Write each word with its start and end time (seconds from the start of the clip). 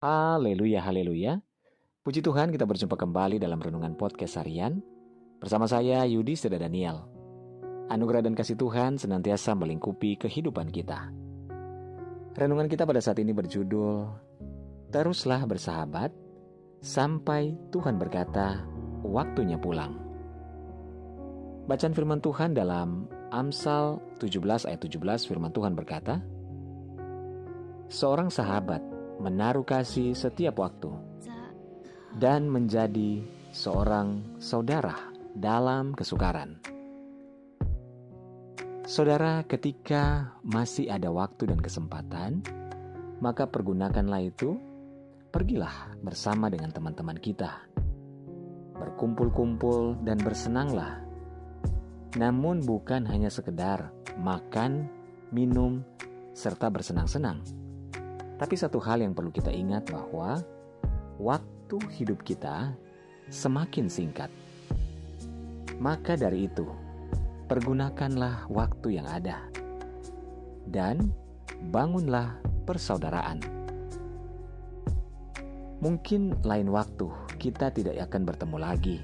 Haleluya, 0.00 0.80
haleluya. 0.80 1.44
Puji 2.00 2.24
Tuhan 2.24 2.48
kita 2.48 2.64
berjumpa 2.64 2.96
kembali 2.96 3.36
dalam 3.36 3.60
Renungan 3.60 3.92
Podcast 4.00 4.40
Harian 4.40 4.80
bersama 5.36 5.68
saya 5.68 6.08
Yudi 6.08 6.40
Seda 6.40 6.56
Daniel. 6.56 7.04
Anugerah 7.92 8.24
dan 8.24 8.32
kasih 8.32 8.56
Tuhan 8.56 8.96
senantiasa 8.96 9.52
melingkupi 9.52 10.16
kehidupan 10.16 10.72
kita. 10.72 11.12
Renungan 12.32 12.72
kita 12.72 12.88
pada 12.88 12.96
saat 13.04 13.20
ini 13.20 13.36
berjudul 13.36 14.08
Teruslah 14.88 15.44
bersahabat 15.44 16.16
sampai 16.80 17.52
Tuhan 17.68 18.00
berkata 18.00 18.64
waktunya 19.04 19.60
pulang. 19.60 20.00
Bacaan 21.68 21.92
firman 21.92 22.24
Tuhan 22.24 22.56
dalam 22.56 23.04
Amsal 23.28 24.00
17 24.16 24.64
ayat 24.64 24.80
17 24.80 25.28
firman 25.28 25.52
Tuhan 25.52 25.76
berkata, 25.76 26.24
Seorang 27.92 28.32
sahabat 28.32 28.89
menaruh 29.20 29.68
kasih 29.68 30.16
setiap 30.16 30.64
waktu, 30.64 30.88
dan 32.16 32.48
menjadi 32.48 33.20
seorang 33.52 34.40
saudara 34.40 34.96
dalam 35.36 35.92
kesukaran. 35.92 36.56
Saudara, 38.88 39.46
ketika 39.46 40.34
masih 40.42 40.90
ada 40.90 41.12
waktu 41.14 41.52
dan 41.52 41.60
kesempatan, 41.62 42.42
maka 43.22 43.46
pergunakanlah 43.46 44.24
itu. 44.24 44.56
Pergilah 45.30 45.94
bersama 46.02 46.50
dengan 46.50 46.74
teman-teman 46.74 47.14
kita, 47.14 47.62
berkumpul-kumpul 48.74 50.02
dan 50.02 50.18
bersenanglah. 50.18 51.06
Namun, 52.18 52.66
bukan 52.66 53.06
hanya 53.06 53.30
sekedar 53.30 53.94
makan, 54.18 54.90
minum, 55.30 55.86
serta 56.34 56.66
bersenang-senang 56.66 57.46
tapi 58.40 58.56
satu 58.56 58.80
hal 58.80 59.04
yang 59.04 59.12
perlu 59.12 59.28
kita 59.28 59.52
ingat 59.52 59.92
bahwa 59.92 60.40
waktu 61.20 61.76
hidup 62.00 62.24
kita 62.24 62.72
semakin 63.28 63.84
singkat. 63.92 64.32
Maka 65.76 66.16
dari 66.16 66.48
itu, 66.48 66.64
pergunakanlah 67.52 68.48
waktu 68.48 68.96
yang 68.96 69.04
ada 69.04 69.44
dan 70.72 71.12
bangunlah 71.68 72.40
persaudaraan. 72.64 73.44
Mungkin 75.84 76.40
lain 76.40 76.72
waktu 76.72 77.12
kita 77.36 77.68
tidak 77.76 78.08
akan 78.08 78.24
bertemu 78.24 78.56
lagi. 78.56 78.98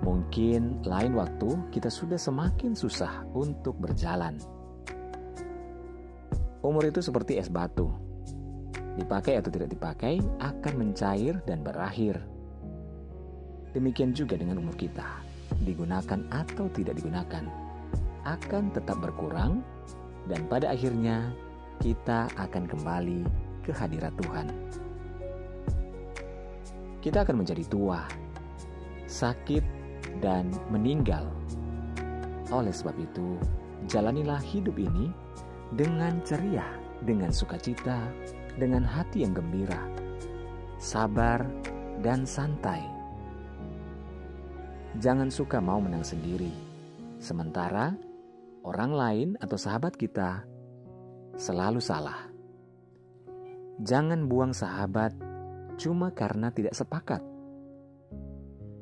Mungkin 0.00 0.84
lain 0.84 1.12
waktu 1.12 1.60
kita 1.72 1.92
sudah 1.92 2.20
semakin 2.20 2.72
susah 2.72 3.24
untuk 3.36 3.76
berjalan. 3.76 4.40
Umur 6.64 6.88
itu 6.88 7.04
seperti 7.04 7.36
es 7.40 7.48
batu 7.48 8.03
dipakai 8.94 9.42
atau 9.42 9.50
tidak 9.50 9.70
dipakai, 9.74 10.22
akan 10.38 10.74
mencair 10.78 11.38
dan 11.44 11.62
berakhir. 11.66 12.18
Demikian 13.74 14.14
juga 14.14 14.38
dengan 14.38 14.62
umur 14.62 14.78
kita, 14.78 15.18
digunakan 15.66 16.22
atau 16.30 16.70
tidak 16.70 16.94
digunakan, 17.02 17.44
akan 18.22 18.70
tetap 18.70 19.02
berkurang, 19.02 19.66
dan 20.30 20.46
pada 20.46 20.70
akhirnya 20.70 21.34
kita 21.82 22.30
akan 22.38 22.70
kembali 22.70 23.26
ke 23.66 23.74
hadirat 23.74 24.14
Tuhan. 24.22 24.46
Kita 27.02 27.26
akan 27.26 27.42
menjadi 27.42 27.66
tua, 27.68 28.06
sakit, 29.10 29.64
dan 30.22 30.48
meninggal. 30.70 31.26
Oleh 32.54 32.70
sebab 32.70 32.94
itu, 32.96 33.36
jalanilah 33.90 34.40
hidup 34.40 34.78
ini 34.78 35.10
dengan 35.74 36.22
ceria, 36.22 36.64
dengan 37.02 37.34
sukacita, 37.34 38.08
dengan 38.58 38.86
hati 38.86 39.26
yang 39.26 39.34
gembira, 39.34 39.80
sabar, 40.78 41.46
dan 42.02 42.26
santai. 42.26 42.82
Jangan 45.02 45.30
suka 45.30 45.58
mau 45.58 45.82
menang 45.82 46.06
sendiri, 46.06 46.54
sementara 47.18 47.94
orang 48.62 48.92
lain 48.94 49.28
atau 49.42 49.58
sahabat 49.58 49.98
kita 49.98 50.46
selalu 51.34 51.82
salah. 51.82 52.30
Jangan 53.82 54.30
buang 54.30 54.54
sahabat 54.54 55.18
cuma 55.74 56.14
karena 56.14 56.54
tidak 56.54 56.78
sepakat. 56.78 57.18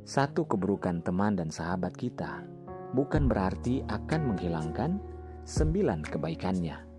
Satu 0.05 0.45
keburukan 0.45 1.01
teman 1.01 1.33
dan 1.39 1.49
sahabat 1.49 1.97
kita 1.97 2.45
bukan 2.93 3.25
berarti 3.25 3.81
akan 3.89 4.35
menghilangkan 4.35 5.01
sembilan 5.49 6.05
kebaikannya. 6.05 6.92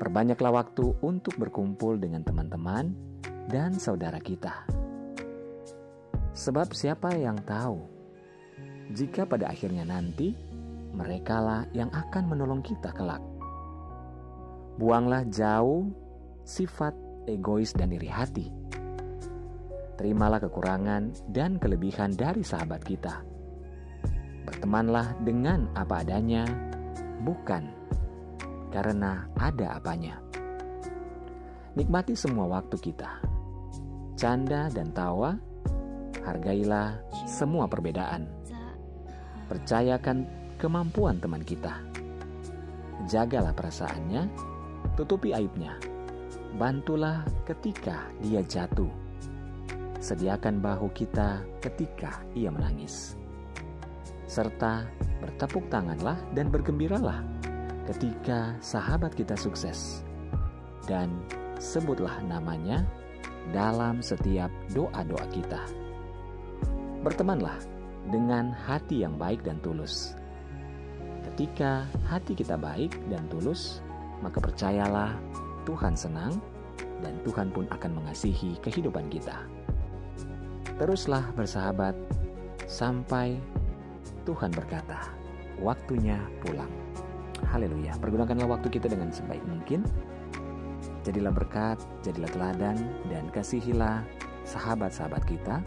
Perbanyaklah 0.00 0.64
waktu 0.64 0.96
untuk 1.04 1.36
berkumpul 1.36 2.00
dengan 2.00 2.24
teman-teman 2.24 2.96
dan 3.52 3.76
saudara 3.76 4.16
kita. 4.16 4.64
Sebab 6.32 6.72
siapa 6.72 7.12
yang 7.20 7.36
tahu 7.44 7.84
jika 8.96 9.28
pada 9.28 9.52
akhirnya 9.52 9.84
nanti 9.84 10.32
merekalah 10.96 11.68
yang 11.76 11.92
akan 11.92 12.32
menolong 12.32 12.64
kita 12.64 12.96
kelak. 12.96 13.20
Buanglah 14.80 15.28
jauh 15.28 15.92
sifat 16.48 16.96
egois 17.28 17.76
dan 17.76 17.92
iri 17.92 18.08
hati. 18.08 18.48
Terimalah 20.00 20.40
kekurangan 20.40 21.28
dan 21.28 21.60
kelebihan 21.60 22.16
dari 22.16 22.40
sahabat 22.40 22.80
kita. 22.88 23.20
Bertemanlah 24.48 25.12
dengan 25.20 25.68
apa 25.76 26.00
adanya, 26.00 26.48
bukan 27.20 27.79
karena 28.70 29.26
ada 29.36 29.76
apanya. 29.76 30.22
Nikmati 31.74 32.14
semua 32.18 32.46
waktu 32.50 32.78
kita. 32.78 33.22
Canda 34.18 34.70
dan 34.70 34.90
tawa, 34.90 35.38
hargailah 36.26 36.98
semua 37.26 37.66
perbedaan. 37.66 38.26
Percayakan 39.50 40.26
kemampuan 40.58 41.18
teman 41.18 41.42
kita. 41.42 41.82
Jagalah 43.10 43.54
perasaannya, 43.54 44.30
tutupi 44.94 45.34
aibnya. 45.34 45.74
Bantulah 46.54 47.26
ketika 47.46 48.10
dia 48.22 48.42
jatuh. 48.42 48.90
Sediakan 50.00 50.58
bahu 50.58 50.90
kita 50.92 51.42
ketika 51.62 52.22
ia 52.34 52.50
menangis. 52.50 53.14
Serta 54.26 54.86
bertepuk 55.22 55.66
tanganlah 55.70 56.18
dan 56.34 56.50
bergembiralah 56.50 57.39
ketika 57.90 58.54
sahabat 58.62 59.10
kita 59.18 59.34
sukses, 59.34 60.06
dan 60.86 61.10
sebutlah 61.58 62.22
namanya 62.22 62.86
dalam 63.50 63.98
setiap 63.98 64.46
doa-doa 64.70 65.26
kita. 65.34 65.58
Bertemanlah 67.02 67.58
dengan 68.14 68.54
hati 68.54 69.02
yang 69.02 69.18
baik 69.18 69.42
dan 69.42 69.58
tulus. 69.58 70.14
Ketika 71.26 71.82
hati 72.06 72.38
kita 72.38 72.54
baik 72.54 72.94
dan 73.10 73.26
tulus, 73.26 73.82
maka 74.22 74.38
percayalah 74.38 75.16
Tuhan 75.66 75.98
senang 75.98 76.38
dan 77.02 77.16
Tuhan 77.26 77.50
pun 77.50 77.66
akan 77.74 77.90
mengasihi 77.96 78.54
kehidupan 78.62 79.10
kita. 79.10 79.34
Teruslah 80.78 81.26
bersahabat 81.34 81.96
sampai 82.70 83.36
Tuhan 84.24 84.52
berkata, 84.52 85.10
"Waktunya 85.60 86.20
pulang." 86.44 86.89
Haleluya. 87.50 87.98
Pergunakanlah 87.98 88.46
waktu 88.46 88.70
kita 88.70 88.86
dengan 88.86 89.10
sebaik 89.10 89.42
mungkin. 89.42 89.82
Jadilah 91.02 91.34
berkat, 91.34 91.82
jadilah 92.06 92.30
teladan, 92.30 92.78
dan 93.10 93.26
kasihilah 93.34 94.06
sahabat-sahabat 94.46 95.26
kita 95.26 95.58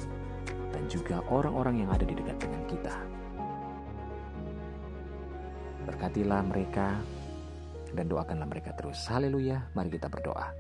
dan 0.72 0.84
juga 0.88 1.20
orang-orang 1.28 1.84
yang 1.84 1.92
ada 1.92 2.08
di 2.08 2.16
dekat 2.16 2.40
dengan 2.40 2.64
kita. 2.72 2.96
Berkatilah 5.84 6.42
mereka 6.48 6.96
dan 7.92 8.08
doakanlah 8.08 8.48
mereka 8.48 8.72
terus. 8.80 9.04
Haleluya. 9.12 9.68
Mari 9.76 9.92
kita 9.92 10.08
berdoa. 10.08 10.56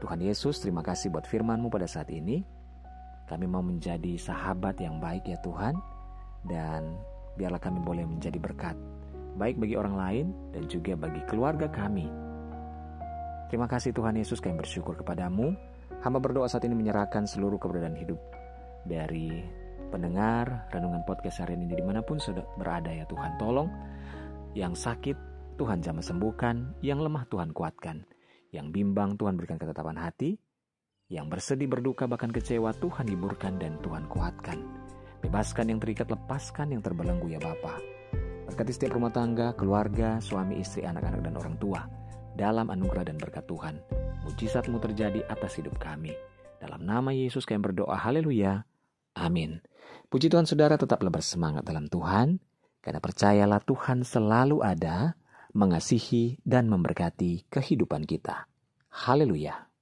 Tuhan 0.00 0.24
Yesus, 0.24 0.64
terima 0.64 0.80
kasih 0.80 1.12
buat 1.12 1.28
firman-Mu 1.28 1.68
pada 1.68 1.84
saat 1.84 2.08
ini. 2.08 2.40
Kami 3.28 3.44
mau 3.44 3.60
menjadi 3.60 4.16
sahabat 4.16 4.80
yang 4.80 4.96
baik 4.96 5.28
ya 5.28 5.36
Tuhan. 5.44 5.76
Dan 6.48 6.96
biarlah 7.36 7.60
kami 7.60 7.84
boleh 7.84 8.08
menjadi 8.08 8.40
berkat 8.40 8.76
baik 9.34 9.58
bagi 9.58 9.74
orang 9.74 9.94
lain 9.98 10.26
dan 10.54 10.66
juga 10.70 10.94
bagi 10.94 11.22
keluarga 11.26 11.66
kami. 11.66 12.06
Terima 13.50 13.70
kasih 13.70 13.94
Tuhan 13.94 14.18
Yesus 14.18 14.42
kami 14.42 14.58
bersyukur 14.58 14.98
kepadamu. 14.98 15.54
Hamba 16.02 16.18
berdoa 16.18 16.50
saat 16.50 16.66
ini 16.66 16.74
menyerahkan 16.74 17.24
seluruh 17.24 17.56
keberadaan 17.56 17.96
hidup 17.96 18.18
dari 18.84 19.30
pendengar 19.88 20.68
renungan 20.74 21.06
podcast 21.06 21.44
hari 21.44 21.54
ini 21.54 21.70
di 21.70 21.84
mana 21.84 22.02
pun 22.02 22.18
sudah 22.18 22.44
berada 22.58 22.90
ya 22.90 23.06
Tuhan. 23.06 23.38
Tolong 23.38 23.70
yang 24.58 24.74
sakit 24.74 25.16
Tuhan 25.54 25.80
jamah 25.86 26.02
sembuhkan, 26.02 26.82
yang 26.82 26.98
lemah 26.98 27.30
Tuhan 27.30 27.54
kuatkan, 27.54 28.02
yang 28.50 28.74
bimbang 28.74 29.14
Tuhan 29.14 29.38
berikan 29.38 29.58
ketetapan 29.58 29.98
hati, 29.98 30.34
yang 31.06 31.30
bersedih 31.30 31.70
berduka 31.70 32.10
bahkan 32.10 32.34
kecewa 32.34 32.74
Tuhan 32.74 33.06
hiburkan 33.06 33.62
dan 33.62 33.78
Tuhan 33.80 34.10
kuatkan. 34.10 34.58
Bebaskan 35.22 35.72
yang 35.72 35.80
terikat, 35.80 36.10
lepaskan 36.10 36.74
yang 36.74 36.82
terbelenggu 36.82 37.30
ya 37.32 37.40
Bapak. 37.40 37.93
Berkati 38.44 38.72
setiap 38.72 38.96
rumah 38.96 39.10
tangga, 39.10 39.56
keluarga, 39.56 40.20
suami, 40.20 40.60
istri, 40.60 40.84
anak-anak, 40.84 41.20
dan 41.24 41.34
orang 41.34 41.56
tua. 41.56 41.80
dalam 42.34 42.66
anugerah 42.68 43.06
dan 43.06 43.16
berkat 43.16 43.46
Tuhan. 43.46 43.78
Mujizatmu 44.26 44.82
terjadi 44.82 45.22
atas 45.30 45.56
hidup 45.58 45.78
kami. 45.78 46.12
Dalam 46.58 46.82
nama 46.82 47.14
Yesus 47.14 47.46
kami 47.46 47.62
berdoa, 47.62 47.94
haleluya. 47.94 48.66
Amin. 49.14 49.62
Puji 50.10 50.26
Tuhan 50.26 50.46
saudara 50.46 50.74
tetaplah 50.74 51.10
bersemangat 51.10 51.62
dalam 51.62 51.86
Tuhan, 51.86 52.42
karena 52.82 53.00
percayalah 53.00 53.62
Tuhan 53.62 54.02
selalu 54.02 54.60
ada, 54.66 55.14
mengasihi 55.54 56.42
dan 56.42 56.66
memberkati 56.66 57.46
kehidupan 57.46 58.02
kita. 58.04 58.50
Haleluya. 58.90 59.73